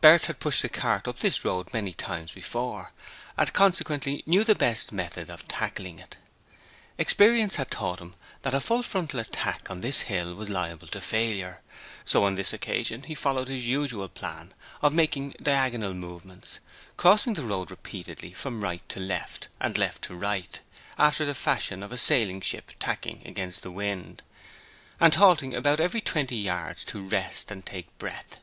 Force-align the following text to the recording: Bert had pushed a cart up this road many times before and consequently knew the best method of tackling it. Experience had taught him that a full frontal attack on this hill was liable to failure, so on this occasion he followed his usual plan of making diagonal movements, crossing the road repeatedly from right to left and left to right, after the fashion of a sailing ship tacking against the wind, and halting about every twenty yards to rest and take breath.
Bert 0.00 0.26
had 0.26 0.38
pushed 0.38 0.62
a 0.62 0.68
cart 0.68 1.08
up 1.08 1.18
this 1.18 1.44
road 1.44 1.74
many 1.74 1.92
times 1.94 2.30
before 2.30 2.92
and 3.36 3.52
consequently 3.52 4.22
knew 4.24 4.44
the 4.44 4.54
best 4.54 4.92
method 4.92 5.28
of 5.28 5.48
tackling 5.48 5.98
it. 5.98 6.16
Experience 6.96 7.56
had 7.56 7.72
taught 7.72 7.98
him 7.98 8.14
that 8.42 8.54
a 8.54 8.60
full 8.60 8.84
frontal 8.84 9.18
attack 9.18 9.68
on 9.68 9.80
this 9.80 10.02
hill 10.02 10.36
was 10.36 10.48
liable 10.48 10.86
to 10.86 11.00
failure, 11.00 11.60
so 12.04 12.22
on 12.22 12.36
this 12.36 12.52
occasion 12.52 13.02
he 13.02 13.16
followed 13.16 13.48
his 13.48 13.66
usual 13.66 14.08
plan 14.08 14.54
of 14.80 14.92
making 14.94 15.34
diagonal 15.42 15.92
movements, 15.92 16.60
crossing 16.96 17.34
the 17.34 17.42
road 17.42 17.68
repeatedly 17.68 18.32
from 18.32 18.62
right 18.62 18.88
to 18.88 19.00
left 19.00 19.48
and 19.58 19.76
left 19.76 20.02
to 20.02 20.14
right, 20.14 20.60
after 20.98 21.26
the 21.26 21.34
fashion 21.34 21.82
of 21.82 21.90
a 21.90 21.98
sailing 21.98 22.40
ship 22.40 22.70
tacking 22.78 23.22
against 23.24 23.62
the 23.64 23.72
wind, 23.72 24.22
and 25.00 25.16
halting 25.16 25.52
about 25.52 25.80
every 25.80 26.00
twenty 26.00 26.36
yards 26.36 26.84
to 26.84 27.02
rest 27.08 27.50
and 27.50 27.66
take 27.66 27.98
breath. 27.98 28.38